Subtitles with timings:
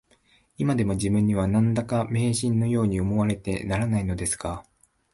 [0.57, 4.65] いまでも自分には、何だか迷信のように思われてならないのですが